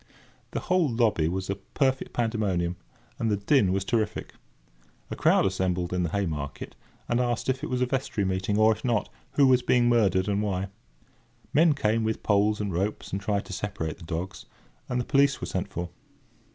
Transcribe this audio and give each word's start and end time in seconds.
The 0.49 0.61
whole 0.61 0.89
lobby 0.89 1.27
was 1.27 1.47
a 1.47 1.53
perfect 1.55 2.11
pandemonium, 2.11 2.75
and 3.19 3.29
the 3.29 3.37
din 3.37 3.71
was 3.71 3.85
terrific. 3.85 4.33
A 5.11 5.15
crowd 5.15 5.45
assembled 5.45 5.89
outside 5.89 5.95
in 5.97 6.01
the 6.01 6.09
Haymarket, 6.09 6.75
and 7.07 7.19
asked 7.19 7.49
if 7.49 7.63
it 7.63 7.69
was 7.69 7.81
a 7.81 7.85
vestry 7.85 8.25
meeting; 8.25 8.57
or, 8.57 8.71
if 8.71 8.83
not, 8.83 9.09
who 9.33 9.45
was 9.45 9.61
being 9.61 9.89
murdered, 9.89 10.27
and 10.27 10.41
why? 10.41 10.69
Men 11.53 11.73
came 11.73 12.03
with 12.03 12.23
poles 12.23 12.59
and 12.59 12.73
ropes, 12.73 13.11
and 13.11 13.21
tried 13.21 13.45
to 13.45 13.53
separate 13.53 13.97
the 13.97 14.03
dogs, 14.03 14.47
and 14.89 14.99
the 14.99 15.05
police 15.05 15.39
were 15.39 15.45
sent 15.45 15.67
for. 15.71 15.91